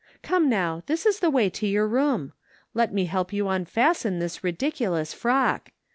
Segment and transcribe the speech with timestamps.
[0.23, 2.33] Come now, this is the way to your room.
[2.73, 5.69] Let me help you unfasten this ridiculous frock.